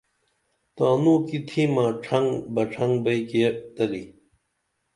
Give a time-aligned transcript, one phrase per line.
[0.75, 4.03] تانوں کی تِھمہ ڇھنگ بہ ڇھنگ بئی کیرتلی